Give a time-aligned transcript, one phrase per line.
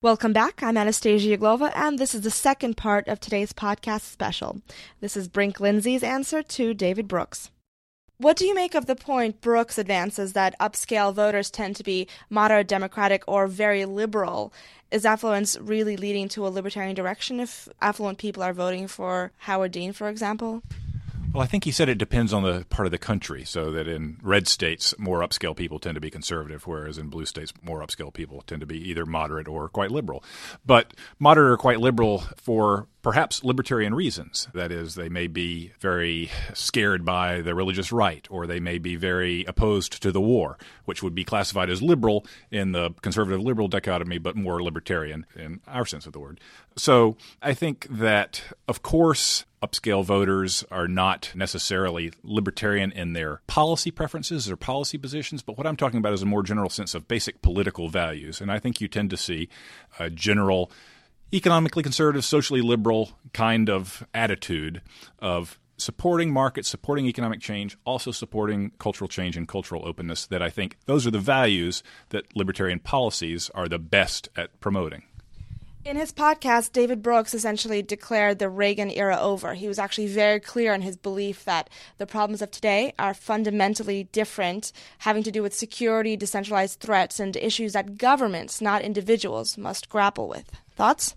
[0.00, 0.62] Welcome back.
[0.62, 4.62] I'm Anastasia Uglova, and this is the second part of today's podcast special.
[5.00, 7.50] This is Brink Lindsey's answer to David Brooks.
[8.18, 12.06] What do you make of the point Brooks advances that upscale voters tend to be
[12.30, 14.52] moderate Democratic or very liberal?
[14.92, 19.72] Is affluence really leading to a libertarian direction if affluent people are voting for Howard
[19.72, 20.62] Dean, for example?
[21.32, 23.44] Well, I think he said it depends on the part of the country.
[23.44, 27.26] So that in red states, more upscale people tend to be conservative, whereas in blue
[27.26, 30.24] states, more upscale people tend to be either moderate or quite liberal.
[30.64, 34.48] But moderate or quite liberal for perhaps libertarian reasons.
[34.54, 38.96] That is, they may be very scared by the religious right, or they may be
[38.96, 43.68] very opposed to the war, which would be classified as liberal in the conservative liberal
[43.68, 46.40] dichotomy, but more libertarian in our sense of the word.
[46.76, 53.90] So I think that, of course, upscale voters are not necessarily libertarian in their policy
[53.90, 57.08] preferences or policy positions, but what I'm talking about is a more general sense of
[57.08, 58.40] basic political values.
[58.40, 59.48] And I think you tend to see
[59.98, 60.70] a general
[61.32, 64.82] economically conservative, socially liberal kind of attitude
[65.18, 70.50] of supporting markets, supporting economic change, also supporting cultural change and cultural openness that I
[70.50, 75.04] think those are the values that libertarian policies are the best at promoting.
[75.88, 79.54] In his podcast, David Brooks essentially declared the Reagan era over.
[79.54, 84.04] He was actually very clear in his belief that the problems of today are fundamentally
[84.04, 89.88] different, having to do with security, decentralized threats, and issues that governments, not individuals, must
[89.88, 90.50] grapple with.
[90.76, 91.16] Thoughts?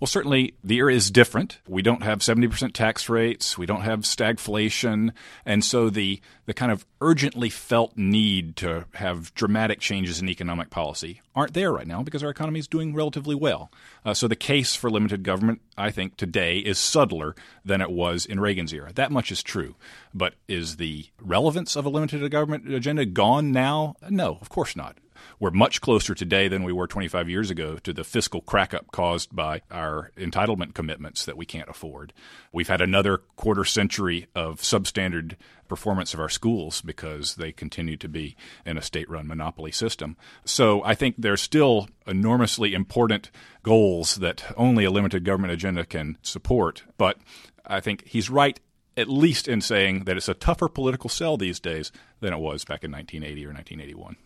[0.00, 1.58] Well, certainly the era is different.
[1.66, 3.58] We don't have 70% tax rates.
[3.58, 5.12] We don't have stagflation.
[5.44, 10.70] And so the, the kind of urgently felt need to have dramatic changes in economic
[10.70, 13.70] policy aren't there right now because our economy is doing relatively well.
[14.04, 18.26] Uh, so the case for limited government, I think, today is subtler than it was
[18.26, 18.92] in Reagan's era.
[18.92, 19.76] That much is true.
[20.14, 23.94] But is the relevance of a limited government agenda gone now?
[24.08, 24.96] No, of course not.
[25.38, 29.34] We're much closer today than we were 25 years ago to the fiscal crackup caused
[29.34, 32.12] by our entitlement commitments that we can't afford.
[32.52, 35.36] We've had another quarter century of substandard
[35.68, 40.16] performance of our schools because they continue to be in a state run monopoly system.
[40.44, 43.30] So I think there's still enormously important
[43.62, 46.84] goals that only a limited government agenda can support.
[46.96, 47.18] But
[47.66, 48.58] I think he's right
[48.98, 52.64] at least in saying that it's a tougher political sell these days than it was
[52.64, 54.16] back in 1980 or 1981.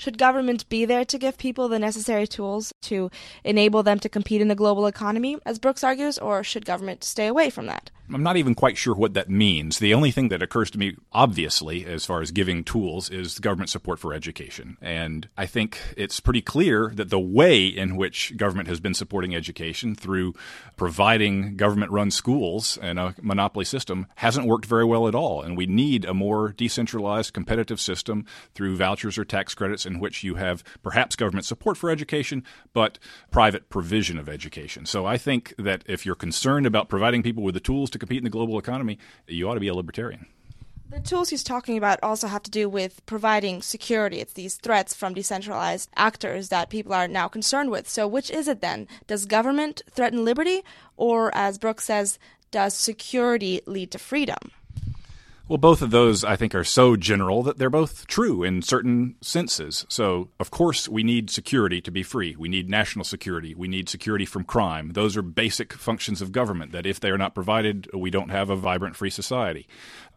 [0.00, 3.10] Should government be there to give people the necessary tools to
[3.44, 7.26] enable them to compete in the global economy, as Brooks argues, or should government stay
[7.26, 7.90] away from that?
[8.12, 9.78] I'm not even quite sure what that means.
[9.78, 13.70] The only thing that occurs to me, obviously, as far as giving tools, is government
[13.70, 14.76] support for education.
[14.80, 19.34] And I think it's pretty clear that the way in which government has been supporting
[19.34, 20.34] education through
[20.76, 25.42] providing government run schools and a monopoly system hasn't worked very well at all.
[25.42, 30.24] And we need a more decentralized, competitive system through vouchers or tax credits in which
[30.24, 32.42] you have perhaps government support for education,
[32.72, 32.98] but
[33.30, 34.86] private provision of education.
[34.86, 38.18] So I think that if you're concerned about providing people with the tools to compete
[38.18, 40.26] in the global economy, you ought to be a libertarian.
[40.90, 44.18] The tools he's talking about also have to do with providing security.
[44.18, 47.88] It's these threats from decentralized actors that people are now concerned with.
[47.88, 48.88] So, which is it then?
[49.06, 50.62] Does government threaten liberty,
[50.96, 52.18] or, as Brooks says,
[52.50, 54.50] does security lead to freedom?
[55.50, 59.16] Well, both of those, I think, are so general that they're both true in certain
[59.20, 59.84] senses.
[59.88, 62.36] So, of course, we need security to be free.
[62.38, 63.56] We need national security.
[63.56, 64.92] We need security from crime.
[64.92, 68.48] Those are basic functions of government that if they are not provided, we don't have
[68.48, 69.66] a vibrant free society.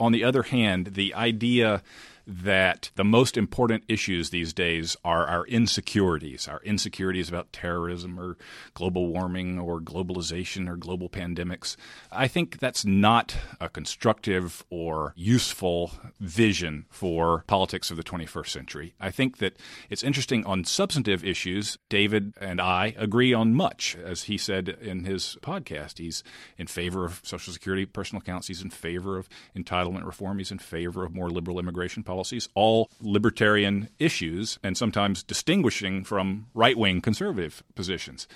[0.00, 1.84] On the other hand, the idea
[2.26, 8.36] that the most important issues these days are our insecurities, our insecurities about terrorism or
[8.74, 11.76] global warming or globalization or global pandemics.
[12.12, 18.94] I think that's not a constructive or useful vision for politics of the 21st century.
[19.00, 19.56] I think that
[19.88, 21.78] it's interesting on substantive issues.
[21.88, 25.98] David and I agree on much, as he said in his podcast.
[25.98, 26.22] He's
[26.58, 30.58] in favor of Social Security personal accounts, he's in favor of entitlement reform, he's in
[30.58, 37.00] favor of more liberal immigration policies, all libertarian issues, and sometimes distinguishing from right wing
[37.00, 38.26] conservative positions.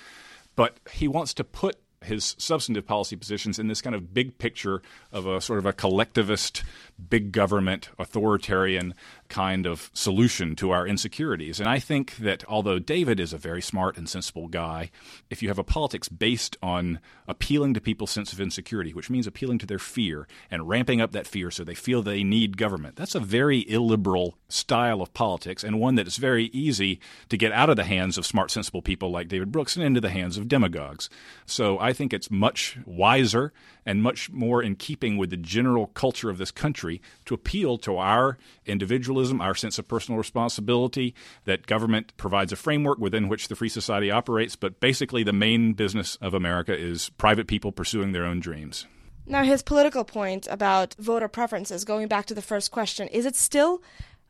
[0.54, 1.74] But he wants to put
[2.04, 4.80] his substantive policy positions in this kind of big picture
[5.10, 6.62] of a sort of a collectivist,
[7.10, 8.94] big government, authoritarian
[9.28, 11.60] kind of solution to our insecurities.
[11.60, 14.90] And I think that although David is a very smart and sensible guy,
[15.30, 19.26] if you have a politics based on appealing to people's sense of insecurity, which means
[19.26, 22.96] appealing to their fear and ramping up that fear so they feel they need government,
[22.96, 27.52] that's a very illiberal style of politics and one that is very easy to get
[27.52, 30.36] out of the hands of smart, sensible people like David Brooks and into the hands
[30.36, 31.10] of demagogues.
[31.46, 33.52] So I think it's much wiser
[33.86, 37.96] and much more in keeping with the general culture of this country to appeal to
[37.96, 43.48] our individualism individualism, our sense of personal responsibility, that government provides a framework within which
[43.48, 48.12] the free society operates, but basically the main business of America is private people pursuing
[48.12, 48.86] their own dreams.
[49.26, 53.36] Now, his political point about voter preferences, going back to the first question, is it
[53.36, 53.82] still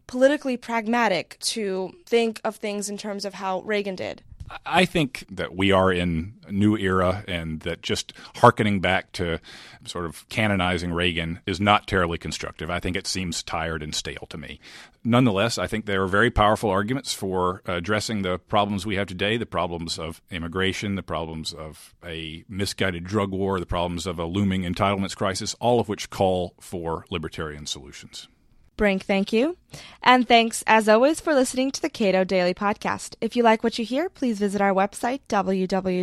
[0.06, 4.22] politically pragmatic to think of things in terms of how Reagan did?
[4.66, 9.40] I think that we are in a new era and that just hearkening back to
[9.84, 12.70] sort of canonizing Reagan is not terribly constructive.
[12.70, 14.60] I think it seems tired and stale to me.
[15.02, 19.36] Nonetheless, I think there are very powerful arguments for addressing the problems we have today
[19.36, 24.24] the problems of immigration, the problems of a misguided drug war, the problems of a
[24.24, 28.28] looming entitlements crisis, all of which call for libertarian solutions.
[28.76, 29.56] Brink, thank you.
[30.02, 33.14] And thanks, as always, for listening to the Cato Daily Podcast.
[33.20, 36.02] If you like what you hear, please visit our website, www.cato.org,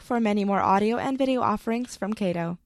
[0.00, 2.58] for many more audio and video offerings from Cato.